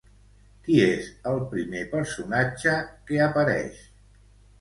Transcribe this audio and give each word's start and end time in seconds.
Qui 0.67 0.77
és 0.85 1.09
el 1.31 1.37
primer 1.51 1.83
personatge 1.91 2.73
que 3.11 3.21
apareix? 3.27 3.85